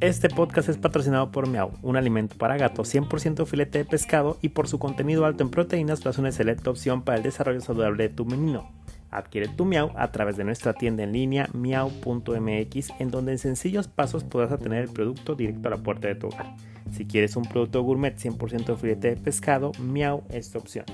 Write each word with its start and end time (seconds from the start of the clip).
Este 0.00 0.28
podcast 0.28 0.68
es 0.68 0.78
patrocinado 0.78 1.32
por 1.32 1.48
Miau, 1.48 1.72
un 1.82 1.96
alimento 1.96 2.36
para 2.38 2.56
gatos 2.56 2.94
100% 2.94 3.44
filete 3.46 3.78
de 3.78 3.84
pescado 3.84 4.38
y 4.40 4.50
por 4.50 4.68
su 4.68 4.78
contenido 4.78 5.26
alto 5.26 5.42
en 5.42 5.50
proteínas 5.50 6.00
tras 6.00 6.18
una 6.18 6.28
excelente 6.28 6.70
opción 6.70 7.02
para 7.02 7.18
el 7.18 7.24
desarrollo 7.24 7.60
saludable 7.60 8.04
de 8.04 8.14
tu 8.14 8.24
menino. 8.24 8.70
Adquiere 9.10 9.48
tu 9.48 9.64
Miau 9.64 9.90
a 9.96 10.10
través 10.12 10.36
de 10.36 10.44
nuestra 10.44 10.74
tienda 10.74 11.02
en 11.02 11.12
línea 11.12 11.48
miau.mx 11.52 12.90
en 12.98 13.10
donde 13.10 13.32
en 13.32 13.38
sencillos 13.38 13.88
pasos 13.88 14.24
podrás 14.24 14.52
obtener 14.52 14.82
el 14.84 14.90
producto 14.90 15.34
directo 15.34 15.68
a 15.68 15.72
la 15.72 15.78
puerta 15.78 16.08
de 16.08 16.14
tu 16.14 16.28
hogar. 16.28 16.54
Si 16.92 17.06
quieres 17.06 17.36
un 17.36 17.44
producto 17.44 17.82
gourmet 17.82 18.16
100% 18.16 18.76
filete 18.76 19.14
de 19.14 19.16
pescado, 19.16 19.72
Miau 19.78 20.24
es 20.30 20.50
tu 20.50 20.58
opción. 20.58 20.86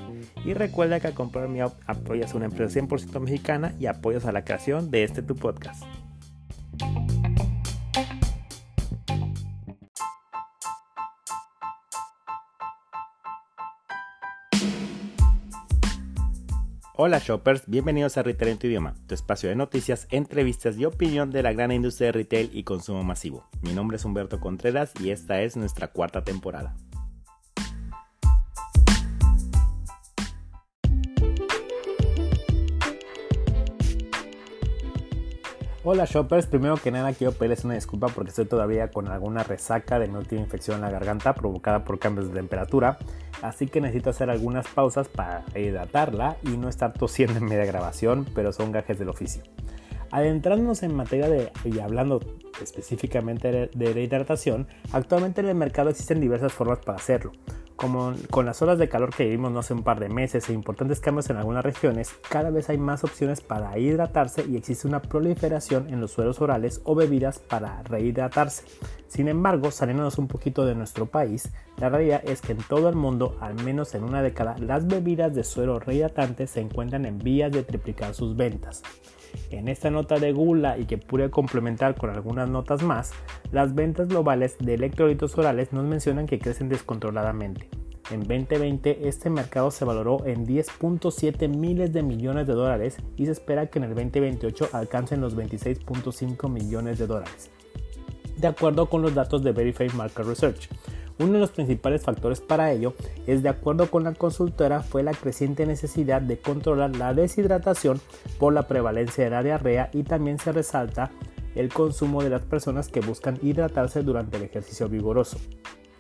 Y 0.45 0.55
recuerda 0.55 1.01
que 1.01 1.09
al 1.09 1.15
comprar 1.15 1.49
Miau 1.49 1.73
apoyas 1.87 2.35
a 2.35 2.37
una 2.37 2.47
empresa 2.47 2.81
100% 2.81 3.21
mexicana 3.21 3.75
y 3.79 3.87
apoyas 3.87 4.25
a 4.25 4.33
la 4.33 4.45
creación 4.45 4.91
de 4.91 5.05
este 5.05 5.23
tu 5.23 5.37
podcast. 5.37 5.85
Hola 17.07 17.19
shoppers, 17.19 17.65
bienvenidos 17.67 18.17
a 18.17 18.23
Retail 18.23 18.53
en 18.53 18.59
tu 18.59 18.67
idioma, 18.67 18.95
tu 19.07 19.15
espacio 19.15 19.51
de 19.51 19.55
noticias, 19.55 20.07
entrevistas 20.11 20.79
y 20.79 20.87
opinión 20.87 21.31
de 21.31 21.43
la 21.43 21.53
gran 21.53 21.71
industria 21.71 22.07
de 22.07 22.13
retail 22.13 22.51
y 22.55 22.63
consumo 22.63 23.05
masivo. 23.05 23.47
Mi 23.61 23.75
nombre 23.75 23.99
es 23.99 24.07
Humberto 24.07 24.41
Contreras 24.41 24.91
y 24.99 25.11
esta 25.11 25.43
es 25.43 25.55
nuestra 25.55 25.89
cuarta 25.89 26.25
temporada. 26.25 26.75
Hola 35.87 36.07
shoppers, 36.07 36.47
primero 36.47 36.79
que 36.79 36.91
nada 36.91 37.13
quiero 37.13 37.35
pedirles 37.35 37.63
una 37.67 37.75
disculpa 37.75 38.07
porque 38.07 38.31
estoy 38.31 38.47
todavía 38.47 38.89
con 38.91 39.07
alguna 39.09 39.43
resaca 39.43 39.99
de 39.99 40.09
mi 40.09 40.17
última 40.17 40.41
infección 40.41 40.77
en 40.77 40.81
la 40.81 40.91
garganta 40.91 41.35
provocada 41.35 41.85
por 41.85 41.99
cambios 41.99 42.29
de 42.29 42.33
temperatura, 42.33 42.97
así 43.43 43.67
que 43.67 43.83
necesito 43.83 44.09
hacer 44.09 44.31
algunas 44.31 44.67
pausas 44.67 45.09
para 45.09 45.45
hidratarla 45.55 46.39
y 46.43 46.57
no 46.57 46.71
estar 46.71 46.95
tosiendo 46.95 47.37
en 47.37 47.45
media 47.45 47.67
grabación, 47.67 48.27
pero 48.35 48.51
son 48.55 48.73
gajes 48.73 48.99
del 48.99 49.11
oficio. 49.11 49.43
Adentrándonos 50.11 50.83
en 50.83 50.95
materia 50.95 51.29
de, 51.29 51.53
y 51.67 51.79
hablando 51.81 52.21
específicamente 52.63 53.53
de, 53.53 53.95
de 53.95 54.03
hidratación, 54.03 54.67
actualmente 54.91 55.43
en 55.43 55.49
el 55.49 55.55
mercado 55.55 55.91
existen 55.91 56.19
diversas 56.19 56.55
formas 56.55 56.79
para 56.79 56.97
hacerlo 56.97 57.33
como 57.77 58.15
con 58.31 58.47
las 58.47 58.63
olas 58.63 58.79
de 58.79 58.89
calor 58.89 59.15
que 59.15 59.25
vivimos 59.25 59.53
no 59.53 59.59
hace 59.59 59.75
un 59.75 59.83
par 59.83 59.99
de 60.01 60.09
meses 60.09 60.49
e 60.49 60.53
importantes 60.53 61.01
cambios 61.01 61.29
en 61.31 61.37
algunas 61.37 61.65
regiones, 61.65 62.15
cada 62.29 62.51
vez 62.51 62.71
hay 62.71 62.79
más 62.79 63.05
opciones 63.05 63.41
para 63.41 63.77
hidratarse 63.79 64.45
y 64.49 64.57
existe 64.57 64.87
una 64.87 65.03
proliferación 65.03 65.89
en 65.89 66.01
los 66.01 66.13
suelos 66.13 66.41
orales 66.41 66.81
o 66.85 66.95
bebidas 66.95 67.39
para 67.39 67.83
rehidratarse. 67.83 68.65
Sin 69.09 69.29
embargo, 69.29 69.71
saliéndonos 69.71 70.19
un 70.19 70.29
poquito 70.29 70.65
de 70.65 70.75
nuestro 70.75 71.07
país, 71.07 71.51
la 71.79 71.89
realidad 71.89 72.23
es 72.25 72.41
que 72.41 72.53
en 72.53 72.59
todo 72.59 72.89
el 72.89 72.97
mundo, 72.97 73.37
al 73.41 73.55
menos 73.63 73.95
en 73.95 74.05
una 74.05 74.23
década, 74.23 74.57
las 74.59 74.87
bebidas 74.87 75.35
de 75.35 75.45
suero 75.45 75.79
rehidratante 75.79 76.47
se 76.47 76.61
encuentran 76.61 77.07
en 77.07 77.19
vías 77.19 77.53
de 77.53 77.63
triplicar 77.63 78.15
sus 78.15 78.37
ventas. 78.37 78.83
En 79.51 79.69
esta 79.69 79.91
nota 79.91 80.19
de 80.19 80.33
gula 80.33 80.79
y 80.79 80.87
que 80.87 80.99
pude 80.99 81.31
complementar 81.31 81.95
con 81.95 82.11
algunas 82.11 82.49
notas 82.49 82.83
más, 82.83 83.13
las 83.53 83.75
ventas 83.75 84.09
globales 84.09 84.57
de 84.59 84.75
electrolitos 84.75 85.37
orales 85.39 85.73
nos 85.73 85.85
mencionan 85.85 86.27
que 86.27 86.39
crecen 86.39 86.69
descontroladamente. 86.69 87.69
En 88.11 88.21
2020 88.21 89.09
este 89.09 89.31
mercado 89.31 89.71
se 89.71 89.85
valoró 89.87 90.27
en 90.27 90.47
10.7 90.47 91.49
miles 91.49 91.93
de 91.93 92.03
millones 92.03 92.47
de 92.47 92.53
dólares 92.53 92.99
y 93.17 93.25
se 93.25 93.33
espera 93.33 93.69
que 93.69 93.79
en 93.79 93.85
el 93.85 93.95
2028 93.95 94.69
alcancen 94.73 95.23
los 95.23 95.37
26.5 95.37 96.51
millones 96.51 96.99
de 96.99 97.07
dólares. 97.07 97.51
De 98.37 98.47
acuerdo 98.47 98.91
con 98.91 99.01
los 99.01 99.15
datos 99.15 99.43
de 99.43 99.53
Verify 99.53 99.89
Market 99.95 100.27
Research, 100.27 100.69
uno 101.19 101.35
de 101.35 101.39
los 101.39 101.51
principales 101.51 102.03
factores 102.03 102.41
para 102.41 102.73
ello 102.73 102.95
es, 103.27 103.43
de 103.43 103.49
acuerdo 103.49 103.91
con 103.91 104.05
la 104.05 104.15
consultora, 104.15 104.83
fue 104.83 105.03
la 105.03 105.13
creciente 105.13 105.67
necesidad 105.67 106.21
de 106.21 106.39
controlar 106.39 106.97
la 106.97 107.15
deshidratación 107.15 108.01
por 108.39 108.53
la 108.53 108.67
prevalencia 108.67 109.25
de 109.25 109.31
la 109.31 109.43
diarrea 109.43 109.91
y 109.93 110.03
también 110.03 110.39
se 110.39 110.53
resalta 110.53 111.11
el 111.55 111.73
consumo 111.73 112.23
de 112.23 112.31
las 112.31 112.43
personas 112.43 112.89
que 112.89 113.01
buscan 113.01 113.39
hidratarse 113.43 114.03
durante 114.03 114.39
el 114.39 114.43
ejercicio 114.43 114.89
vigoroso. 114.89 115.39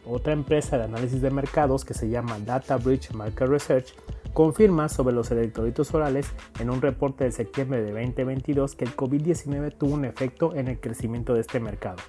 Otra 0.06 0.32
empresa 0.32 0.76
de 0.76 0.84
análisis 0.84 1.22
de 1.22 1.30
mercados 1.30 1.84
que 1.84 1.94
se 1.94 2.08
llama 2.08 2.38
Data 2.40 2.76
Bridge 2.76 3.12
Market 3.12 3.48
Research 3.48 3.94
confirma 4.34 4.88
sobre 4.88 5.14
los 5.14 5.30
electrolitos 5.30 5.94
orales 5.94 6.26
en 6.58 6.68
un 6.68 6.82
reporte 6.82 7.24
de 7.24 7.32
septiembre 7.32 7.82
de 7.82 7.92
2022 7.92 8.74
que 8.74 8.84
el 8.84 8.96
COVID-19 8.96 9.78
tuvo 9.78 9.94
un 9.94 10.04
efecto 10.04 10.54
en 10.54 10.68
el 10.68 10.80
crecimiento 10.80 11.34
de 11.34 11.40
este 11.40 11.60
mercado. 11.60 12.02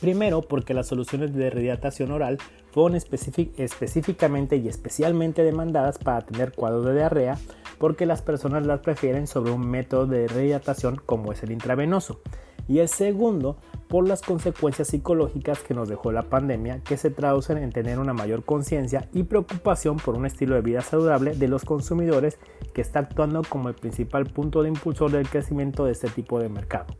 Primero, 0.00 0.40
porque 0.40 0.72
las 0.72 0.86
soluciones 0.86 1.34
de 1.34 1.50
rehidratación 1.50 2.10
oral 2.10 2.38
fueron 2.72 2.96
específicamente 2.96 4.56
y 4.56 4.68
especialmente 4.68 5.42
demandadas 5.42 5.98
para 5.98 6.22
tener 6.22 6.52
cuadros 6.52 6.86
de 6.86 6.94
diarrea, 6.94 7.38
porque 7.78 8.06
las 8.06 8.22
personas 8.22 8.64
las 8.66 8.80
prefieren 8.80 9.26
sobre 9.26 9.52
un 9.52 9.68
método 9.68 10.06
de 10.06 10.26
rehidratación 10.26 10.96
como 11.04 11.32
es 11.32 11.42
el 11.42 11.50
intravenoso. 11.50 12.20
Y 12.66 12.78
el 12.78 12.88
segundo, 12.88 13.56
por 13.88 14.06
las 14.06 14.22
consecuencias 14.22 14.88
psicológicas 14.88 15.58
que 15.58 15.74
nos 15.74 15.88
dejó 15.88 16.12
la 16.12 16.22
pandemia, 16.22 16.80
que 16.84 16.96
se 16.96 17.10
traducen 17.10 17.58
en 17.58 17.72
tener 17.72 17.98
una 17.98 18.14
mayor 18.14 18.44
conciencia 18.44 19.08
y 19.12 19.24
preocupación 19.24 19.96
por 19.96 20.14
un 20.14 20.24
estilo 20.24 20.54
de 20.54 20.60
vida 20.60 20.80
saludable 20.80 21.34
de 21.34 21.48
los 21.48 21.64
consumidores 21.64 22.38
que 22.72 22.80
está 22.80 23.00
actuando 23.00 23.42
como 23.42 23.68
el 23.68 23.74
principal 23.74 24.26
punto 24.26 24.62
de 24.62 24.68
impulsor 24.68 25.10
del 25.10 25.28
crecimiento 25.28 25.84
de 25.84 25.92
este 25.92 26.08
tipo 26.08 26.38
de 26.38 26.48
mercado. 26.48 26.94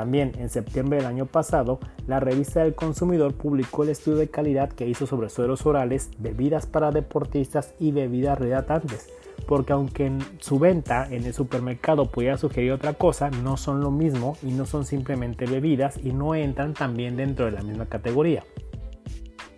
También 0.00 0.32
en 0.38 0.48
septiembre 0.48 0.96
del 0.96 1.04
año 1.04 1.26
pasado, 1.26 1.78
la 2.06 2.20
revista 2.20 2.60
del 2.60 2.74
consumidor 2.74 3.34
publicó 3.34 3.82
el 3.82 3.90
estudio 3.90 4.16
de 4.16 4.30
calidad 4.30 4.70
que 4.70 4.88
hizo 4.88 5.06
sobre 5.06 5.28
suelos 5.28 5.66
orales, 5.66 6.08
bebidas 6.16 6.64
para 6.64 6.90
deportistas 6.90 7.74
y 7.78 7.92
bebidas 7.92 8.38
rehidratantes, 8.38 9.10
porque 9.46 9.74
aunque 9.74 10.06
en 10.06 10.20
su 10.38 10.58
venta 10.58 11.06
en 11.10 11.26
el 11.26 11.34
supermercado 11.34 12.06
pudiera 12.06 12.38
sugerir 12.38 12.72
otra 12.72 12.94
cosa, 12.94 13.28
no 13.28 13.58
son 13.58 13.82
lo 13.82 13.90
mismo 13.90 14.38
y 14.42 14.52
no 14.52 14.64
son 14.64 14.86
simplemente 14.86 15.44
bebidas 15.44 15.98
y 16.02 16.14
no 16.14 16.34
entran 16.34 16.72
también 16.72 17.18
dentro 17.18 17.44
de 17.44 17.50
la 17.50 17.62
misma 17.62 17.84
categoría. 17.84 18.42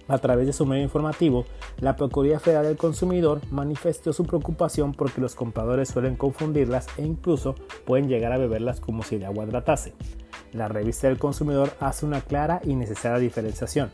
A 0.08 0.18
través 0.18 0.48
de 0.48 0.52
su 0.52 0.66
medio 0.66 0.82
informativo, 0.82 1.44
la 1.78 1.94
Procuraduría 1.94 2.40
Federal 2.40 2.64
del 2.64 2.76
Consumidor 2.76 3.40
manifestó 3.52 4.12
su 4.12 4.24
preocupación 4.24 4.92
porque 4.92 5.20
los 5.20 5.36
compradores 5.36 5.90
suelen 5.90 6.16
confundirlas 6.16 6.88
e 6.98 7.02
incluso 7.02 7.54
pueden 7.86 8.08
llegar 8.08 8.32
a 8.32 8.38
beberlas 8.38 8.80
como 8.80 9.04
si 9.04 9.18
de 9.18 9.26
agua 9.26 9.44
hidratase 9.44 9.94
la 10.52 10.68
revista 10.68 11.08
del 11.08 11.18
consumidor 11.18 11.72
hace 11.80 12.06
una 12.06 12.20
clara 12.20 12.60
y 12.64 12.74
necesaria 12.74 13.18
diferenciación. 13.18 13.90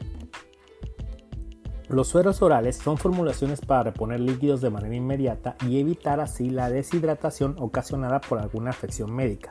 Los 1.88 2.08
sueros 2.08 2.42
orales 2.42 2.76
son 2.76 2.98
formulaciones 2.98 3.62
para 3.62 3.84
reponer 3.84 4.20
líquidos 4.20 4.60
de 4.60 4.68
manera 4.68 4.94
inmediata 4.94 5.56
y 5.66 5.80
evitar 5.80 6.20
así 6.20 6.50
la 6.50 6.68
deshidratación 6.68 7.56
ocasionada 7.58 8.20
por 8.20 8.38
alguna 8.38 8.70
afección 8.70 9.14
médica. 9.14 9.50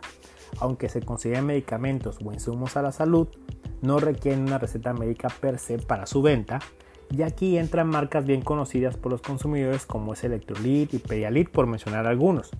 Aunque 0.59 0.87
se 0.87 1.01
consideren 1.01 1.47
medicamentos 1.47 2.19
o 2.23 2.31
insumos 2.31 2.77
a 2.77 2.83
la 2.83 2.91
salud, 2.91 3.27
no 3.81 3.99
requieren 3.99 4.43
una 4.43 4.59
receta 4.59 4.93
médica 4.93 5.29
per 5.29 5.57
se 5.57 5.79
para 5.79 6.05
su 6.05 6.21
venta, 6.21 6.59
y 7.09 7.23
aquí 7.23 7.57
entran 7.57 7.87
marcas 7.87 8.25
bien 8.25 8.41
conocidas 8.41 8.97
por 8.97 9.11
los 9.11 9.21
consumidores 9.21 9.85
como 9.85 10.13
es 10.13 10.23
Electrolit 10.23 10.93
y 10.93 10.99
Pedialit 10.99 11.49
por 11.49 11.65
mencionar 11.65 12.05
algunos. 12.05 12.51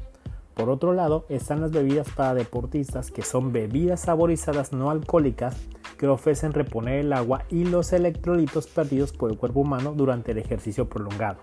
Por 0.57 0.71
otro 0.71 0.93
lado, 0.93 1.27
están 1.29 1.61
las 1.61 1.69
bebidas 1.69 2.09
para 2.09 2.33
deportistas, 2.33 3.11
que 3.11 3.21
son 3.21 3.51
bebidas 3.51 4.01
saborizadas 4.01 4.73
no 4.73 4.89
alcohólicas 4.89 5.55
que 5.99 6.07
ofrecen 6.07 6.51
reponer 6.51 7.01
el 7.01 7.13
agua 7.13 7.43
y 7.51 7.63
los 7.63 7.93
electrolitos 7.93 8.65
perdidos 8.65 9.13
por 9.13 9.29
el 9.29 9.37
cuerpo 9.37 9.59
humano 9.59 9.93
durante 9.95 10.31
el 10.31 10.39
ejercicio 10.39 10.89
prolongado. 10.89 11.37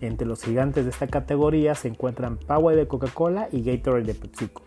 Entre 0.00 0.26
los 0.26 0.42
gigantes 0.42 0.84
de 0.84 0.90
esta 0.90 1.06
categoría 1.06 1.76
se 1.76 1.86
encuentran 1.86 2.36
Power 2.36 2.76
de 2.76 2.88
Coca-Cola 2.88 3.48
y 3.52 3.62
Gatorade 3.62 4.06
de 4.06 4.14
PepsiCo. 4.14 4.62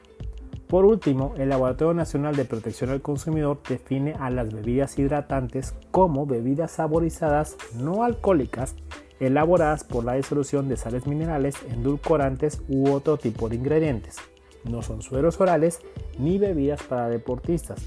Por 0.70 0.86
último, 0.86 1.34
el 1.38 1.50
Laboratorio 1.50 1.94
Nacional 1.94 2.38
de 2.38 2.46
Protección 2.46 2.92
al 2.92 3.02
Consumidor 3.02 3.60
define 3.68 4.14
a 4.22 4.30
las 4.30 4.54
bebidas 4.54 4.98
hidratantes 4.98 5.76
como 5.92 6.26
bebidas 6.26 6.72
saborizadas 6.72 7.58
no 7.76 8.06
alcohólicas 8.06 8.74
elaboradas 9.22 9.84
por 9.84 10.04
la 10.04 10.16
disolución 10.16 10.68
de 10.68 10.76
sales 10.76 11.08
minerales, 11.08 11.56
endulcorantes 11.70 12.62
u 12.68 12.90
otro 12.90 13.18
tipo 13.18 13.48
de 13.48 13.56
ingredientes. 13.56 14.18
No 14.66 14.82
son 14.82 15.02
sueros 15.02 15.40
orales 15.40 15.80
ni 16.18 16.40
bebidas 16.40 16.82
para 16.84 17.08
deportistas. 17.08 17.82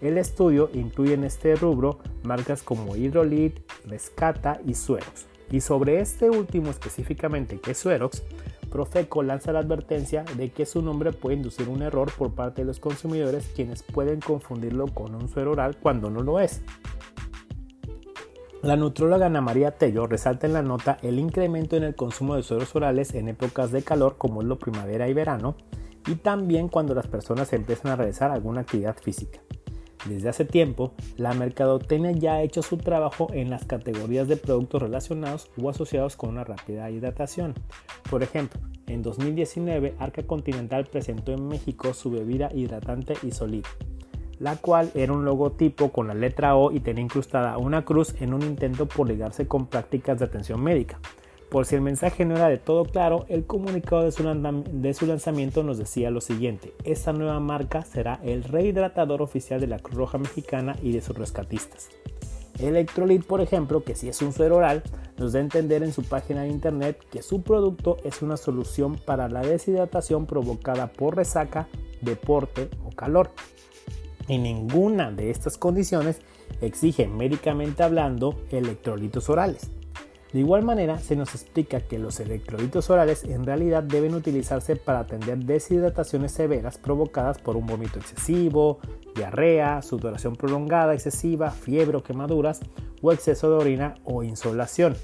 El 0.00 0.16
estudio 0.16 0.70
incluye 0.72 1.14
en 1.14 1.24
este 1.24 1.56
rubro 1.56 1.98
marcas 2.22 2.62
como 2.62 2.96
Hydrolit, 2.96 3.58
Rescata 3.84 4.60
y 4.64 4.74
Suerox. 4.74 5.26
Y 5.50 5.60
sobre 5.60 6.00
este 6.00 6.30
último 6.30 6.70
específicamente, 6.70 7.58
que 7.60 7.72
es 7.72 7.78
Suerox, 7.78 8.22
Profeco 8.70 9.22
lanza 9.22 9.52
la 9.52 9.60
advertencia 9.60 10.24
de 10.36 10.50
que 10.50 10.66
su 10.66 10.82
nombre 10.82 11.12
puede 11.12 11.36
inducir 11.36 11.68
un 11.68 11.82
error 11.82 12.12
por 12.16 12.34
parte 12.34 12.62
de 12.62 12.66
los 12.66 12.80
consumidores 12.80 13.48
quienes 13.54 13.82
pueden 13.82 14.20
confundirlo 14.20 14.86
con 14.88 15.14
un 15.14 15.28
suero 15.28 15.52
oral 15.52 15.76
cuando 15.80 16.10
no 16.10 16.22
lo 16.22 16.40
es. 16.40 16.62
La 18.66 18.74
nutróloga 18.74 19.26
Ana 19.26 19.40
María 19.40 19.70
Tello 19.70 20.08
resalta 20.08 20.48
en 20.48 20.52
la 20.52 20.60
nota 20.60 20.98
el 21.02 21.20
incremento 21.20 21.76
en 21.76 21.84
el 21.84 21.94
consumo 21.94 22.34
de 22.34 22.42
sueros 22.42 22.74
orales 22.74 23.14
en 23.14 23.28
épocas 23.28 23.70
de 23.70 23.84
calor 23.84 24.16
como 24.18 24.42
es 24.42 24.48
lo 24.48 24.58
primavera 24.58 25.08
y 25.08 25.14
verano, 25.14 25.54
y 26.08 26.16
también 26.16 26.66
cuando 26.66 26.92
las 26.92 27.06
personas 27.06 27.52
empiezan 27.52 27.92
a 27.92 27.96
realizar 27.96 28.32
alguna 28.32 28.62
actividad 28.62 28.96
física. 29.00 29.38
Desde 30.08 30.30
hace 30.30 30.44
tiempo, 30.44 30.94
la 31.16 31.32
mercadotecnia 31.32 32.10
ya 32.10 32.34
ha 32.34 32.42
hecho 32.42 32.60
su 32.60 32.76
trabajo 32.76 33.28
en 33.32 33.50
las 33.50 33.64
categorías 33.64 34.26
de 34.26 34.36
productos 34.36 34.82
relacionados 34.82 35.48
o 35.62 35.70
asociados 35.70 36.16
con 36.16 36.30
una 36.30 36.42
rápida 36.42 36.90
hidratación. 36.90 37.54
Por 38.10 38.24
ejemplo, 38.24 38.60
en 38.88 39.00
2019 39.00 39.94
Arca 40.00 40.24
Continental 40.24 40.86
presentó 40.86 41.32
en 41.32 41.46
México 41.46 41.94
su 41.94 42.10
bebida 42.10 42.50
hidratante 42.52 43.14
Isolid, 43.22 43.64
la 44.38 44.56
cual 44.56 44.90
era 44.94 45.12
un 45.12 45.24
logotipo 45.24 45.90
con 45.92 46.08
la 46.08 46.14
letra 46.14 46.56
O 46.56 46.72
y 46.72 46.80
tenía 46.80 47.04
incrustada 47.04 47.58
una 47.58 47.84
cruz 47.84 48.14
en 48.20 48.34
un 48.34 48.42
intento 48.42 48.86
por 48.86 49.08
ligarse 49.08 49.46
con 49.46 49.66
prácticas 49.66 50.18
de 50.18 50.26
atención 50.26 50.62
médica. 50.62 50.98
Por 51.50 51.64
si 51.64 51.76
el 51.76 51.80
mensaje 51.80 52.24
no 52.24 52.34
era 52.34 52.48
de 52.48 52.58
todo 52.58 52.84
claro, 52.84 53.24
el 53.28 53.46
comunicado 53.46 54.02
de 54.02 54.10
su, 54.10 55.06
lanzamiento 55.06 55.62
nos 55.62 55.78
decía 55.78 56.10
lo 56.10 56.20
siguiente, 56.20 56.74
esta 56.82 57.12
nueva 57.12 57.38
marca 57.38 57.82
será 57.82 58.18
el 58.24 58.42
rehidratador 58.42 59.22
oficial 59.22 59.60
de 59.60 59.68
la 59.68 59.78
Cruz 59.78 59.96
Roja 59.96 60.18
Mexicana 60.18 60.76
y 60.82 60.92
de 60.92 61.00
sus 61.00 61.16
rescatistas. 61.16 61.88
Electrolit, 62.58 63.24
por 63.24 63.40
ejemplo, 63.40 63.84
que 63.84 63.94
si 63.94 64.08
es 64.08 64.22
un 64.22 64.32
suero 64.32 64.56
oral, 64.56 64.82
nos 65.18 65.32
da 65.32 65.38
a 65.38 65.42
entender 65.42 65.82
en 65.82 65.92
su 65.92 66.02
página 66.02 66.42
de 66.42 66.48
internet 66.48 66.98
que 67.12 67.22
su 67.22 67.42
producto 67.42 67.98
es 68.02 68.22
una 68.22 68.36
solución 68.36 68.96
para 68.96 69.28
la 69.28 69.42
deshidratación 69.42 70.26
provocada 70.26 70.88
por 70.88 71.16
resaca, 71.16 71.68
deporte 72.00 72.70
o 72.84 72.90
calor. 72.90 73.30
Y 74.28 74.38
ninguna 74.38 75.10
de 75.10 75.30
estas 75.30 75.56
condiciones 75.58 76.20
exige 76.60 77.06
médicamente 77.06 77.82
hablando 77.82 78.40
electrolitos 78.50 79.28
orales. 79.28 79.70
De 80.32 80.40
igual 80.40 80.64
manera, 80.64 80.98
se 80.98 81.16
nos 81.16 81.34
explica 81.34 81.80
que 81.80 81.98
los 81.98 82.20
electrolitos 82.20 82.90
orales 82.90 83.24
en 83.24 83.44
realidad 83.46 83.82
deben 83.82 84.14
utilizarse 84.14 84.76
para 84.76 85.00
atender 85.00 85.38
deshidrataciones 85.38 86.32
severas 86.32 86.78
provocadas 86.78 87.38
por 87.38 87.56
un 87.56 87.66
vómito 87.66 87.98
excesivo, 87.98 88.80
diarrea, 89.14 89.80
sudoración 89.82 90.36
prolongada 90.36 90.94
excesiva, 90.94 91.50
fiebre 91.50 91.96
o 91.96 92.02
quemaduras, 92.02 92.60
o 93.00 93.12
exceso 93.12 93.50
de 93.50 93.56
orina 93.56 93.94
o 94.04 94.24
insolación. 94.24 94.96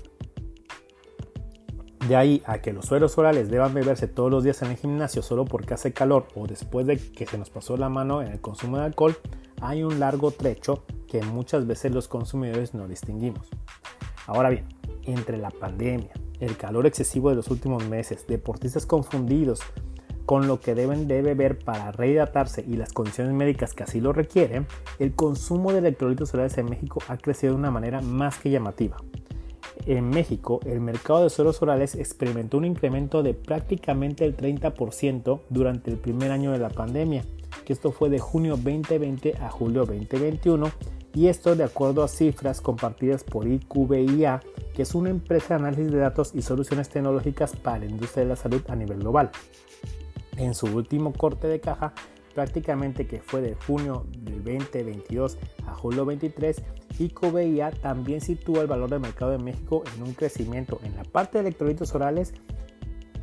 De 2.08 2.16
ahí 2.16 2.42
a 2.46 2.58
que 2.58 2.72
los 2.72 2.86
sueros 2.86 3.16
orales 3.16 3.48
deban 3.48 3.74
beberse 3.74 4.08
todos 4.08 4.30
los 4.30 4.42
días 4.42 4.60
en 4.62 4.70
el 4.70 4.76
gimnasio 4.76 5.22
solo 5.22 5.44
porque 5.44 5.74
hace 5.74 5.92
calor 5.92 6.26
o 6.34 6.48
después 6.48 6.86
de 6.86 6.96
que 6.96 7.26
se 7.26 7.38
nos 7.38 7.48
pasó 7.48 7.76
la 7.76 7.88
mano 7.88 8.22
en 8.22 8.32
el 8.32 8.40
consumo 8.40 8.78
de 8.78 8.84
alcohol, 8.84 9.16
hay 9.60 9.84
un 9.84 10.00
largo 10.00 10.32
trecho 10.32 10.82
que 11.06 11.22
muchas 11.22 11.66
veces 11.66 11.92
los 11.92 12.08
consumidores 12.08 12.74
no 12.74 12.88
distinguimos. 12.88 13.48
Ahora 14.26 14.50
bien, 14.50 14.64
entre 15.04 15.38
la 15.38 15.50
pandemia, 15.50 16.10
el 16.40 16.56
calor 16.56 16.86
excesivo 16.86 17.30
de 17.30 17.36
los 17.36 17.48
últimos 17.48 17.86
meses, 17.88 18.26
deportistas 18.26 18.84
confundidos 18.84 19.60
con 20.26 20.48
lo 20.48 20.60
que 20.60 20.74
deben 20.74 21.06
de 21.06 21.22
beber 21.22 21.58
para 21.58 21.92
rehidratarse 21.92 22.64
y 22.66 22.76
las 22.76 22.92
condiciones 22.92 23.34
médicas 23.34 23.74
que 23.74 23.84
así 23.84 24.00
lo 24.00 24.12
requieren, 24.12 24.66
el 24.98 25.14
consumo 25.14 25.72
de 25.72 25.78
electrolitos 25.78 26.30
solares 26.30 26.56
en 26.58 26.66
México 26.66 27.00
ha 27.08 27.16
crecido 27.16 27.52
de 27.52 27.58
una 27.58 27.70
manera 27.70 28.00
más 28.00 28.38
que 28.38 28.50
llamativa. 28.50 28.96
En 29.86 30.10
México, 30.10 30.60
el 30.64 30.80
mercado 30.80 31.24
de 31.24 31.30
suelos 31.30 31.60
orales 31.62 31.94
experimentó 31.94 32.58
un 32.58 32.64
incremento 32.64 33.22
de 33.22 33.34
prácticamente 33.34 34.24
el 34.24 34.36
30% 34.36 35.40
durante 35.48 35.90
el 35.90 35.98
primer 35.98 36.30
año 36.30 36.52
de 36.52 36.58
la 36.58 36.70
pandemia, 36.70 37.24
que 37.64 37.72
esto 37.72 37.92
fue 37.92 38.08
de 38.10 38.18
junio 38.18 38.56
2020 38.56 39.36
a 39.38 39.50
julio 39.50 39.84
2021 39.84 40.70
y 41.14 41.26
esto 41.26 41.54
de 41.54 41.64
acuerdo 41.64 42.02
a 42.02 42.08
cifras 42.08 42.60
compartidas 42.60 43.24
por 43.24 43.46
IQVIA, 43.46 44.40
que 44.74 44.82
es 44.82 44.94
una 44.94 45.10
empresa 45.10 45.48
de 45.48 45.66
análisis 45.66 45.92
de 45.92 45.98
datos 45.98 46.32
y 46.34 46.42
soluciones 46.42 46.88
tecnológicas 46.88 47.54
para 47.56 47.80
la 47.80 47.86
industria 47.86 48.24
de 48.24 48.30
la 48.30 48.36
salud 48.36 48.62
a 48.68 48.76
nivel 48.76 49.00
global. 49.00 49.30
En 50.36 50.54
su 50.54 50.66
último 50.66 51.12
corte 51.12 51.48
de 51.48 51.60
caja, 51.60 51.92
prácticamente 52.34 53.06
que 53.06 53.20
fue 53.20 53.42
de 53.42 53.54
junio 53.54 54.06
del 54.18 54.42
2022 54.42 55.36
a 55.66 55.74
julio 55.74 56.06
23, 56.06 56.62
IQVIA 56.98 57.70
también 57.70 58.20
sitúa 58.20 58.62
el 58.62 58.66
valor 58.66 58.90
del 58.90 59.00
mercado 59.00 59.30
de 59.30 59.38
México 59.38 59.82
en 59.96 60.02
un 60.02 60.14
crecimiento 60.14 60.80
en 60.84 60.96
la 60.96 61.04
parte 61.04 61.38
de 61.38 61.48
electrolitos 61.48 61.94
orales 61.94 62.34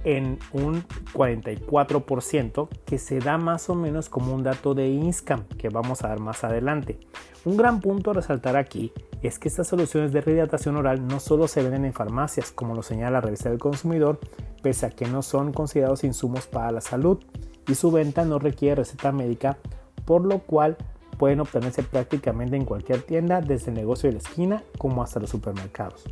en 0.04 0.39
un 0.54 0.83
44% 1.13 2.69
que 2.86 2.98
se 2.98 3.19
da 3.19 3.38
más 3.38 3.69
o 3.69 3.75
menos 3.75 4.10
como 4.10 4.33
un 4.33 4.44
dato 4.44 4.74
de 4.74 4.88
INSCAM 4.88 5.45
que 5.57 5.69
vamos 5.69 6.04
a 6.04 6.10
ver 6.10 6.19
más 6.19 6.44
adelante. 6.44 7.00
Un 7.45 7.57
gran 7.57 7.81
punto 7.81 8.12
a 8.12 8.13
resaltar 8.13 8.57
aquí 8.57 8.92
es 9.21 9.39
que 9.39 9.50
estas 9.50 9.68
soluciones 9.68 10.12
de 10.13 10.22
rehidratación 10.22 10.77
oral 10.77 11.06
no 11.06 11.19
solo 11.19 11.48
se 11.48 11.62
venden 11.62 11.86
en 11.86 11.94
farmacias 11.94 12.51
como 12.51 12.75
lo 12.75 12.83
señala 12.83 13.12
la 13.12 13.22
revista 13.22 13.50
del 13.50 13.60
consumidor, 13.60 14.19
pese 14.62 14.86
a 14.86 14.89
que 14.89 15.06
no 15.06 15.22
son 15.22 15.51
considerados 15.51 16.04
insumos 16.04 16.48
para 16.48 16.72
la 16.72 16.81
salud 16.81 17.19
y 17.68 17.75
su 17.75 17.92
venta 17.92 18.25
no 18.25 18.39
requiere 18.39 18.75
receta 18.75 19.12
médica, 19.12 19.57
por 20.06 20.25
lo 20.25 20.39
cual 20.39 20.77
pueden 21.19 21.42
obtenerse 21.42 21.83
prácticamente 21.83 22.56
en 22.56 22.66
cualquier 22.66 23.01
tienda, 23.04 23.42
desde 23.42 23.69
el 23.69 23.75
negocio 23.75 24.10
de 24.10 24.13
la 24.13 24.19
esquina 24.19 24.63
como 24.77 25.04
hasta 25.04 25.19
los 25.19 25.30
supermercados. 25.30 26.06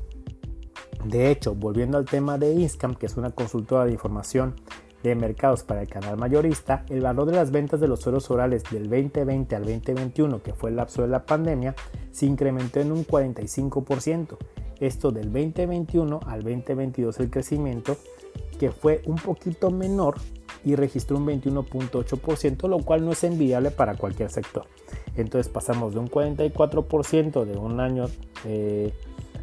De 1.06 1.32
hecho, 1.32 1.56
volviendo 1.56 1.98
al 1.98 2.04
tema 2.04 2.38
de 2.38 2.54
Inscam, 2.54 2.94
que 2.94 3.06
es 3.06 3.16
una 3.16 3.32
consultora 3.32 3.86
de 3.86 3.94
información 3.94 4.56
de 5.04 5.16
mercados 5.16 5.64
para 5.64 5.82
el 5.82 5.88
canal 5.88 6.18
mayorista, 6.18 6.84
el 6.90 7.00
valor 7.00 7.28
de 7.28 7.38
las 7.38 7.52
ventas 7.52 7.80
de 7.80 7.88
los 7.88 8.02
suelos 8.02 8.30
orales 8.30 8.64
del 8.70 8.90
2020 8.90 9.56
al 9.56 9.64
2021, 9.64 10.44
que 10.44 10.54
fue 10.54 10.72
el 10.72 10.76
lapso 10.76 11.04
de 11.04 11.08
la 11.08 11.26
pandemia, 11.26 11.74
se 12.12 12.26
incrementó 12.26 12.82
en 12.82 12.92
un 12.92 13.06
45%. 13.06 14.38
Esto 14.82 15.12
del 15.12 15.32
2021 15.32 16.20
al 16.26 16.44
2022 16.44 17.20
el 17.22 17.30
crecimiento, 17.30 17.96
que 18.60 18.72
fue 18.72 19.02
un 19.06 19.16
poquito 19.16 19.72
menor 19.72 20.16
y 20.68 20.76
registró 20.76 21.16
un 21.16 21.26
21.8%, 21.26 22.68
lo 22.68 22.80
cual 22.80 23.06
no 23.06 23.14
es 23.14 23.24
envidiable 23.24 23.72
para 23.72 23.96
cualquier 23.96 24.30
sector. 24.30 24.66
Entonces 25.16 25.50
pasamos 25.50 25.94
de 25.94 26.00
un 26.00 26.10
44% 26.10 27.46
de 27.46 27.58
un 27.58 27.80
año 27.80 28.08
eh, 28.44 28.92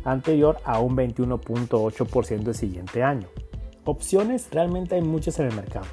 anterior 0.05 0.59
a 0.65 0.81
un 0.81 0.95
21.8% 0.95 2.49
el 2.49 2.55
siguiente 2.55 3.03
año. 3.03 3.27
Opciones 3.87 4.49
realmente 4.51 4.97
hay 4.97 5.01
muchas 5.01 5.39
en 5.39 5.47
el 5.47 5.57
mercado. 5.57 5.87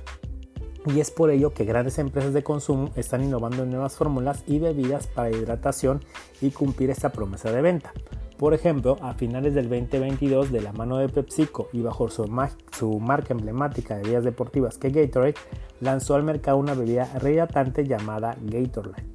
Y 0.86 1.00
es 1.00 1.12
por 1.12 1.30
ello 1.30 1.54
que 1.54 1.64
grandes 1.64 1.98
empresas 1.98 2.34
de 2.34 2.44
consumo 2.44 2.90
están 2.98 3.24
innovando 3.24 3.64
en 3.64 3.70
nuevas 3.70 3.96
fórmulas 3.96 4.44
y 4.48 4.60
bebidas 4.60 5.08
para 5.08 5.30
hidratación 5.30 6.02
y 6.42 6.52
cumplir 6.52 6.90
esta 6.90 7.14
promesa 7.14 7.54
de 7.54 7.62
venta. 7.62 7.94
Por 8.42 8.56
ejemplo, 8.56 8.98
a 9.02 9.14
finales 9.14 9.54
del 9.54 9.70
2022, 9.70 10.52
de 10.52 10.62
la 10.62 10.72
mano 10.74 10.98
de 10.98 11.10
PepsiCo 11.10 11.70
y 11.74 11.82
bajo 11.82 12.10
su, 12.10 12.28
marca 12.28 13.34
emblemática 13.36 13.96
de 13.96 14.02
bebidas 14.02 14.24
deportivas 14.24 14.80
que 14.80 14.90
Gatorade, 14.90 15.36
lanzó 15.80 16.16
al 16.16 16.24
mercado 16.24 16.58
una 16.58 16.74
bebida 16.74 17.06
rehidratante 17.20 17.86
llamada 17.86 18.36
Gatorade. 18.42 19.06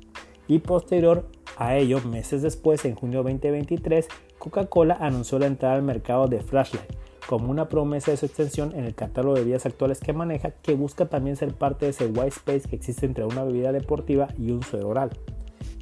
Y 0.46 0.60
posterior 0.60 1.28
a 1.56 1.74
ello, 1.74 2.00
meses 2.02 2.40
después, 2.40 2.84
en 2.84 2.94
junio 2.94 3.24
2023, 3.24 4.06
Coca-Cola 4.38 4.96
anunció 5.00 5.40
la 5.40 5.46
entrada 5.46 5.74
al 5.74 5.82
mercado 5.82 6.28
de 6.28 6.40
Flashlight 6.40 6.86
como 7.26 7.50
una 7.50 7.68
promesa 7.68 8.12
de 8.12 8.18
su 8.18 8.26
extensión 8.26 8.74
en 8.76 8.84
el 8.84 8.94
catálogo 8.94 9.34
de 9.34 9.40
bebidas 9.40 9.66
actuales 9.66 9.98
que 9.98 10.12
maneja, 10.12 10.52
que 10.52 10.74
busca 10.74 11.06
también 11.06 11.34
ser 11.34 11.52
parte 11.52 11.86
de 11.86 11.90
ese 11.90 12.06
white 12.06 12.28
space 12.28 12.68
que 12.68 12.76
existe 12.76 13.06
entre 13.06 13.24
una 13.24 13.42
bebida 13.42 13.72
deportiva 13.72 14.28
y 14.38 14.52
un 14.52 14.62
suero 14.62 14.90
oral. 14.90 15.10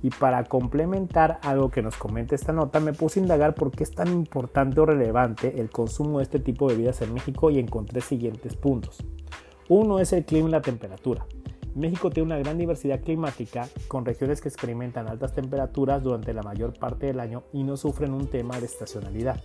Y 0.04 0.11
para 0.11 0.44
complementar 0.44 1.38
algo 1.40 1.70
que 1.70 1.80
nos 1.80 1.96
comenta 1.96 2.34
esta 2.34 2.52
nota, 2.52 2.78
me 2.78 2.92
puse 2.92 3.18
a 3.18 3.23
indagar 3.23 3.54
por 3.54 3.70
qué 3.70 3.84
es 3.84 3.90
tan 3.90 4.08
importante 4.08 4.78
o 4.78 4.84
relevante 4.84 5.58
el 5.62 5.70
consumo 5.70 6.18
de 6.18 6.25
este 6.25 6.40
tipo 6.40 6.68
de 6.68 6.75
bebidas 6.75 7.00
en 7.00 7.14
México 7.14 7.49
y 7.50 7.58
encontré 7.58 8.02
siguientes 8.02 8.54
puntos. 8.54 8.99
Uno 9.70 10.00
es 10.00 10.12
el 10.12 10.26
clima 10.26 10.50
y 10.50 10.52
la 10.52 10.61
temperatura. 10.61 11.25
México 11.75 12.11
tiene 12.11 12.26
una 12.26 12.38
gran 12.38 12.58
diversidad 12.58 13.00
climática 13.00 13.66
con 13.88 14.04
regiones 14.04 14.42
que 14.42 14.50
experimentan 14.50 15.08
altas 15.08 15.32
temperaturas 15.32 16.02
durante 16.02 16.34
la 16.34 16.42
mayor 16.42 16.78
parte 16.78 17.06
del 17.06 17.18
año 17.18 17.44
y 17.54 17.62
no 17.62 17.78
sufren 17.78 18.12
un 18.12 18.26
tema 18.26 18.61
de 18.61 18.66
estacionalidad, 18.66 19.40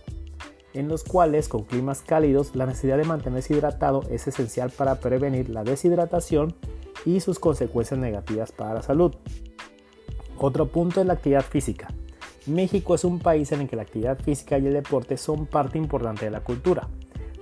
en 0.74 0.88
los 0.88 1.04
cuales 1.04 1.48
con 1.48 1.64
climas 1.64 2.02
cálidos 2.02 2.54
la 2.54 2.66
necesidad 2.66 2.98
de 2.98 3.04
mantenerse 3.04 3.54
hidratado 3.54 4.02
es 4.10 4.28
esencial 4.28 4.68
para 4.68 4.96
prevenir 4.96 5.48
la 5.48 5.64
deshidratación 5.64 6.54
y 7.06 7.20
sus 7.20 7.38
consecuencias 7.38 7.98
negativas 7.98 8.52
para 8.52 8.74
la 8.74 8.82
salud. 8.82 9.14
Otro 10.40 10.66
punto 10.66 11.00
es 11.00 11.06
la 11.06 11.14
actividad 11.14 11.44
física. 11.44 11.88
México 12.46 12.94
es 12.94 13.04
un 13.04 13.18
país 13.18 13.52
en 13.52 13.60
el 13.60 13.68
que 13.68 13.76
la 13.76 13.82
actividad 13.82 14.18
física 14.18 14.58
y 14.58 14.66
el 14.66 14.72
deporte 14.72 15.16
son 15.16 15.46
parte 15.46 15.78
importante 15.78 16.24
de 16.24 16.30
la 16.30 16.40
cultura 16.40 16.88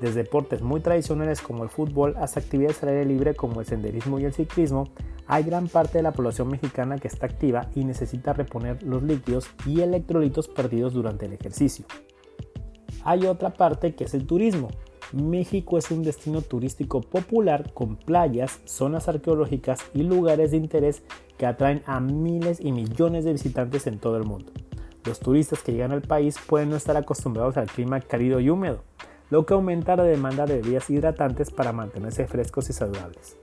desde 0.00 0.22
deportes 0.22 0.62
muy 0.62 0.80
tradicionales 0.80 1.40
como 1.40 1.64
el 1.64 1.70
fútbol 1.70 2.14
hasta 2.18 2.40
actividades 2.40 2.82
al 2.82 2.90
aire 2.90 3.04
libre 3.04 3.34
como 3.34 3.60
el 3.60 3.66
senderismo 3.66 4.18
y 4.18 4.24
el 4.24 4.32
ciclismo, 4.32 4.88
hay 5.26 5.42
gran 5.44 5.68
parte 5.68 5.98
de 5.98 6.02
la 6.02 6.12
población 6.12 6.48
mexicana 6.48 6.98
que 6.98 7.08
está 7.08 7.26
activa 7.26 7.68
y 7.74 7.84
necesita 7.84 8.32
reponer 8.32 8.82
los 8.82 9.02
líquidos 9.02 9.48
y 9.66 9.80
electrolitos 9.80 10.48
perdidos 10.48 10.94
durante 10.94 11.26
el 11.26 11.32
ejercicio. 11.32 11.84
Hay 13.04 13.26
otra 13.26 13.50
parte 13.50 13.94
que 13.94 14.04
es 14.04 14.14
el 14.14 14.26
turismo. 14.26 14.68
México 15.12 15.78
es 15.78 15.90
un 15.90 16.02
destino 16.02 16.42
turístico 16.42 17.00
popular 17.00 17.72
con 17.72 17.96
playas, 17.96 18.60
zonas 18.66 19.08
arqueológicas 19.08 19.80
y 19.94 20.02
lugares 20.02 20.50
de 20.50 20.58
interés 20.58 21.02
que 21.38 21.46
atraen 21.46 21.82
a 21.86 21.98
miles 22.00 22.60
y 22.60 22.72
millones 22.72 23.24
de 23.24 23.32
visitantes 23.32 23.86
en 23.86 23.98
todo 23.98 24.18
el 24.18 24.24
mundo. 24.24 24.52
Los 25.04 25.20
turistas 25.20 25.62
que 25.62 25.72
llegan 25.72 25.92
al 25.92 26.02
país 26.02 26.36
pueden 26.46 26.68
no 26.68 26.76
estar 26.76 26.96
acostumbrados 26.96 27.56
al 27.56 27.68
clima 27.68 28.00
cálido 28.00 28.40
y 28.40 28.50
húmedo, 28.50 28.84
lo 29.30 29.46
que 29.46 29.54
aumenta 29.54 29.96
la 29.96 30.02
demanda 30.02 30.44
de 30.44 30.60
bebidas 30.60 30.90
hidratantes 30.90 31.50
para 31.50 31.72
mantenerse 31.72 32.26
frescos 32.26 32.68
y 32.68 32.74
saludables. 32.74 33.36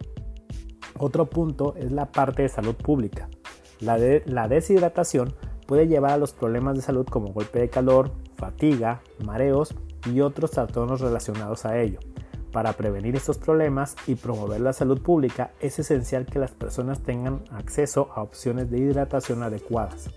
Otro 1.00 1.26
punto 1.26 1.74
es 1.76 1.92
la 1.92 2.12
parte 2.12 2.44
de 2.44 2.50
salud 2.50 2.76
pública. 2.76 3.28
La, 3.80 3.98
la 4.26 4.48
deshidratación 4.48 5.34
puede 5.66 5.88
llevar 5.88 6.12
a 6.12 6.18
los 6.18 6.34
problemas 6.34 6.76
de 6.76 6.82
salud 6.84 7.06
como 7.08 7.34
golpe 7.34 7.60
de 7.60 7.70
calor, 7.70 8.12
fatiga, 8.36 9.02
mareos 9.24 9.74
y 10.06 10.22
otros 10.22 10.52
trastornos 10.52 11.02
relacionados 11.02 11.66
a 11.66 11.80
ello. 11.80 12.00
Para 12.52 12.74
prevenir 12.74 13.16
estos 13.16 13.38
problemas 13.38 13.96
y 14.08 14.16
promover 14.16 14.62
la 14.62 14.72
salud 14.72 15.02
pública 15.02 15.52
es 15.60 15.78
esencial 15.78 16.26
que 16.26 16.40
las 16.40 16.52
personas 16.52 17.02
tengan 17.02 17.44
acceso 17.52 18.10
a 18.16 18.22
opciones 18.22 18.72
de 18.72 18.80
hidratación 18.80 19.44
adecuadas. 19.44 20.10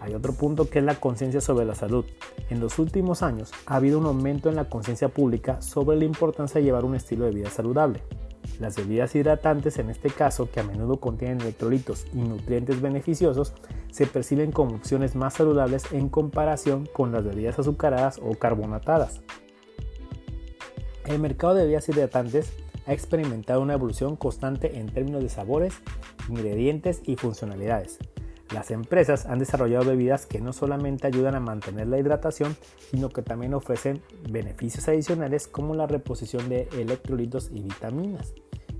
Hay 0.00 0.14
otro 0.14 0.32
punto 0.34 0.70
que 0.70 0.78
es 0.78 0.84
la 0.84 1.00
conciencia 1.00 1.40
sobre 1.40 1.66
la 1.66 1.74
salud. 1.74 2.04
En 2.50 2.60
los 2.60 2.78
últimos 2.78 3.22
años 3.22 3.50
ha 3.66 3.76
habido 3.76 3.98
un 3.98 4.06
aumento 4.06 4.48
en 4.48 4.54
la 4.54 4.68
conciencia 4.68 5.08
pública 5.08 5.60
sobre 5.60 5.96
la 5.96 6.04
importancia 6.04 6.60
de 6.60 6.64
llevar 6.64 6.84
un 6.84 6.94
estilo 6.94 7.24
de 7.24 7.32
vida 7.32 7.50
saludable. 7.50 8.02
Las 8.60 8.76
bebidas 8.76 9.14
hidratantes, 9.14 9.78
en 9.78 9.88
este 9.90 10.10
caso, 10.10 10.50
que 10.50 10.60
a 10.60 10.64
menudo 10.64 10.98
contienen 10.98 11.40
electrolitos 11.40 12.06
y 12.12 12.18
nutrientes 12.18 12.80
beneficiosos, 12.80 13.54
se 13.92 14.06
perciben 14.06 14.52
como 14.52 14.76
opciones 14.76 15.14
más 15.14 15.34
saludables 15.34 15.92
en 15.92 16.08
comparación 16.08 16.86
con 16.92 17.12
las 17.12 17.24
bebidas 17.24 17.58
azucaradas 17.58 18.20
o 18.22 18.34
carbonatadas. 18.34 19.20
El 21.06 21.20
mercado 21.20 21.54
de 21.54 21.62
bebidas 21.62 21.88
hidratantes 21.88 22.52
ha 22.86 22.92
experimentado 22.92 23.60
una 23.60 23.74
evolución 23.74 24.16
constante 24.16 24.78
en 24.78 24.86
términos 24.86 25.22
de 25.22 25.28
sabores, 25.28 25.74
ingredientes 26.28 27.00
y 27.04 27.16
funcionalidades. 27.16 27.98
Las 28.52 28.70
empresas 28.70 29.26
han 29.26 29.38
desarrollado 29.38 29.84
bebidas 29.84 30.24
que 30.24 30.40
no 30.40 30.52
solamente 30.52 31.06
ayudan 31.06 31.34
a 31.34 31.40
mantener 31.40 31.86
la 31.86 31.98
hidratación, 31.98 32.56
sino 32.90 33.10
que 33.10 33.22
también 33.22 33.52
ofrecen 33.52 34.00
beneficios 34.30 34.88
adicionales 34.88 35.48
como 35.48 35.74
la 35.74 35.86
reposición 35.86 36.48
de 36.48 36.68
electrolitos 36.72 37.50
y 37.52 37.62
vitaminas. 37.62 38.32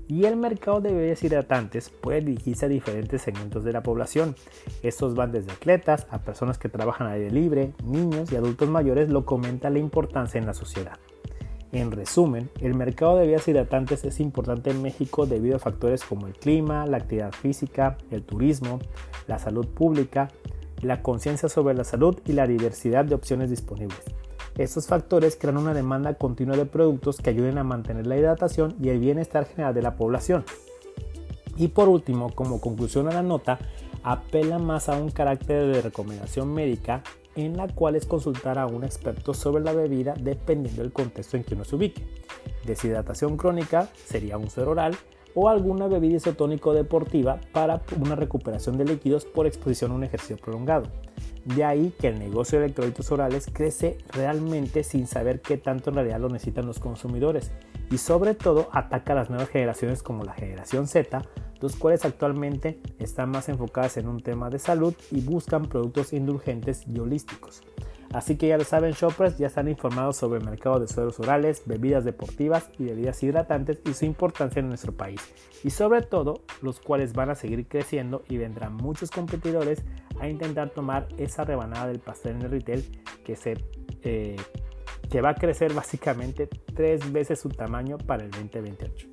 Y 0.07 0.25
el 0.25 0.37
mercado 0.37 0.81
de 0.81 0.91
bebidas 0.91 1.23
hidratantes 1.23 1.91
puede 1.91 2.21
dirigirse 2.21 2.65
a 2.65 2.69
diferentes 2.69 3.21
segmentos 3.21 3.63
de 3.63 3.73
la 3.73 3.83
población. 3.83 4.35
Estos 4.81 5.13
van 5.13 5.31
desde 5.31 5.51
atletas 5.51 6.07
a 6.09 6.23
personas 6.23 6.57
que 6.57 6.67
trabajan 6.67 7.05
al 7.05 7.13
aire 7.13 7.29
libre, 7.29 7.73
niños 7.83 8.31
y 8.31 8.35
adultos 8.35 8.67
mayores, 8.69 9.09
lo 9.09 9.23
comenta 9.23 9.69
la 9.69 9.77
importancia 9.77 10.39
en 10.39 10.47
la 10.47 10.55
sociedad. 10.55 10.97
En 11.71 11.91
resumen, 11.91 12.49
el 12.61 12.73
mercado 12.73 13.15
de 13.15 13.21
bebidas 13.21 13.47
hidratantes 13.47 14.03
es 14.03 14.19
importante 14.19 14.71
en 14.71 14.81
México 14.81 15.27
debido 15.27 15.57
a 15.57 15.59
factores 15.59 16.03
como 16.03 16.25
el 16.25 16.33
clima, 16.33 16.87
la 16.87 16.97
actividad 16.97 17.31
física, 17.31 17.97
el 18.09 18.23
turismo, 18.23 18.79
la 19.27 19.37
salud 19.37 19.67
pública, 19.67 20.29
la 20.81 21.03
conciencia 21.03 21.47
sobre 21.47 21.75
la 21.75 21.83
salud 21.83 22.17
y 22.25 22.33
la 22.33 22.47
diversidad 22.47 23.05
de 23.05 23.13
opciones 23.13 23.51
disponibles. 23.51 24.01
Estos 24.57 24.87
factores 24.87 25.37
crean 25.39 25.57
una 25.57 25.73
demanda 25.75 26.15
continua 26.15 26.57
de 26.57 26.65
productos 26.65 27.17
que 27.17 27.29
ayuden 27.29 27.59
a 27.59 27.63
mantener 27.63 28.07
la 28.07 28.17
hidratación 28.17 28.75
y 28.81 28.89
el 28.89 28.99
bienestar 28.99 29.45
general 29.45 29.73
de 29.73 29.83
la 29.83 29.95
población. 29.95 30.43
Y 31.55 31.67
por 31.69 31.87
último, 31.87 32.33
como 32.33 32.59
conclusión 32.59 33.07
a 33.07 33.13
la 33.13 33.21
nota, 33.21 33.59
apela 34.03 34.57
más 34.57 34.89
a 34.89 34.97
un 34.97 35.11
carácter 35.11 35.71
de 35.71 35.81
recomendación 35.81 36.53
médica 36.53 37.03
en 37.45 37.57
la 37.57 37.67
cual 37.67 37.95
es 37.95 38.05
consultar 38.05 38.57
a 38.57 38.67
un 38.67 38.83
experto 38.83 39.33
sobre 39.33 39.63
la 39.63 39.73
bebida 39.73 40.13
dependiendo 40.19 40.81
del 40.81 40.91
contexto 40.91 41.37
en 41.37 41.43
que 41.43 41.55
uno 41.55 41.63
se 41.63 41.75
ubique. 41.75 42.03
Deshidratación 42.65 43.37
crónica 43.37 43.89
sería 44.05 44.37
un 44.37 44.49
suero 44.49 44.71
oral 44.71 44.95
o 45.33 45.49
alguna 45.49 45.87
bebida 45.87 46.17
isotónico 46.17 46.73
deportiva 46.73 47.39
para 47.51 47.81
una 47.99 48.15
recuperación 48.15 48.77
de 48.77 48.85
líquidos 48.85 49.25
por 49.25 49.47
exposición 49.47 49.91
a 49.91 49.95
un 49.95 50.03
ejercicio 50.03 50.37
prolongado. 50.37 50.87
De 51.45 51.63
ahí 51.63 51.93
que 51.99 52.09
el 52.09 52.19
negocio 52.19 52.59
de 52.59 52.65
electrolitos 52.65 53.11
orales 53.11 53.49
crece 53.51 53.97
realmente 54.09 54.83
sin 54.83 55.07
saber 55.07 55.41
qué 55.41 55.57
tanto 55.57 55.89
en 55.89 55.95
realidad 55.95 56.19
lo 56.19 56.29
necesitan 56.29 56.65
los 56.65 56.79
consumidores 56.79 57.51
y 57.91 57.97
sobre 57.97 58.35
todo 58.35 58.69
ataca 58.71 59.13
a 59.13 59.15
las 59.17 59.29
nuevas 59.29 59.49
generaciones 59.49 60.03
como 60.03 60.23
la 60.23 60.33
generación 60.33 60.87
Z, 60.87 61.21
los 61.61 61.75
cuales 61.75 62.05
actualmente 62.05 62.79
están 62.99 63.29
más 63.31 63.49
enfocadas 63.49 63.97
en 63.97 64.07
un 64.07 64.21
tema 64.21 64.49
de 64.49 64.59
salud 64.59 64.93
y 65.11 65.21
buscan 65.21 65.67
productos 65.67 66.13
indulgentes 66.13 66.87
y 66.87 66.99
holísticos. 66.99 67.61
Así 68.11 68.37
que 68.37 68.47
ya 68.47 68.57
lo 68.57 68.63
saben, 68.63 68.93
shoppers, 68.93 69.37
ya 69.37 69.47
están 69.47 69.67
informados 69.67 70.17
sobre 70.17 70.39
el 70.39 70.45
mercado 70.45 70.79
de 70.79 70.87
suelos 70.87 71.19
orales, 71.19 71.61
bebidas 71.65 72.03
deportivas 72.05 72.67
y 72.79 72.85
bebidas 72.85 73.21
hidratantes 73.21 73.81
y 73.85 73.93
su 73.93 74.05
importancia 74.05 74.61
en 74.61 74.67
nuestro 74.67 74.93
país. 74.93 75.21
Y 75.63 75.69
sobre 75.69 76.01
todo, 76.01 76.41
los 76.63 76.79
cuales 76.79 77.13
van 77.13 77.29
a 77.29 77.35
seguir 77.35 77.67
creciendo 77.67 78.23
y 78.27 78.37
vendrán 78.37 78.73
muchos 78.73 79.11
competidores 79.11 79.83
a 80.19 80.27
intentar 80.27 80.71
tomar 80.71 81.07
esa 81.17 81.43
rebanada 81.43 81.87
del 81.87 81.99
pastel 81.99 82.37
en 82.37 82.41
el 82.43 82.51
retail 82.51 83.03
que, 83.23 83.35
se, 83.35 83.63
eh, 84.01 84.37
que 85.09 85.21
va 85.21 85.29
a 85.29 85.35
crecer 85.35 85.73
básicamente 85.73 86.47
tres 86.47 87.11
veces 87.11 87.39
su 87.39 87.49
tamaño 87.49 87.97
para 87.97 88.23
el 88.23 88.31
2028. 88.31 89.09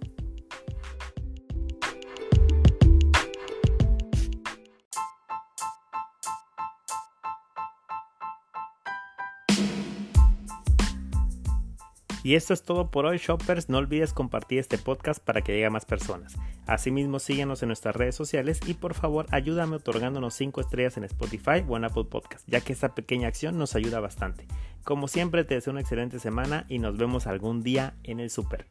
Y 12.27 12.35
esto 12.35 12.53
es 12.53 12.65
todo 12.65 12.91
por 12.91 13.07
hoy, 13.07 13.19
shoppers. 13.19 13.69
No 13.69 13.79
olvides 13.79 14.13
compartir 14.13 14.59
este 14.59 14.79
podcast 14.79 15.23
para 15.23 15.43
que 15.43 15.53
llegue 15.53 15.67
a 15.67 15.71
más 15.71 15.85
personas. 15.85 16.35
Asimismo, 16.67 17.21
síguenos 17.21 17.63
en 17.63 17.69
nuestras 17.69 17.95
redes 17.95 18.17
sociales 18.17 18.59
y 18.67 18.75
por 18.75 18.95
favor 18.95 19.27
ayúdame 19.31 19.77
otorgándonos 19.77 20.35
5 20.35 20.61
estrellas 20.61 20.97
en 20.97 21.05
Spotify 21.05 21.65
o 21.69 21.77
en 21.77 21.85
Apple 21.85 22.07
Podcast, 22.11 22.45
ya 22.49 22.61
que 22.61 22.73
esta 22.73 22.97
pequeña 22.97 23.29
acción 23.29 23.57
nos 23.57 23.77
ayuda 23.77 24.01
bastante. 24.01 24.49
Como 24.87 25.09
siempre, 25.09 25.43
te 25.43 25.57
deseo 25.57 25.73
una 25.73 25.81
excelente 25.81 26.21
semana 26.21 26.65
y 26.69 26.79
nos 26.79 26.97
vemos 26.97 27.27
algún 27.27 27.61
día 27.61 27.97
en 28.05 28.21
el 28.21 28.31
super. 28.31 28.69